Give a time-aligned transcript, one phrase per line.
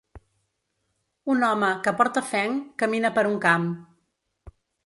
[1.33, 3.73] Un home, que porta fenc, camina per un camp